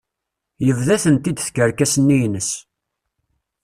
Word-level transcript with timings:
Yebda-tent-id 0.65 1.37
tkerkas-nni 1.39 2.15
ines. 2.27 2.49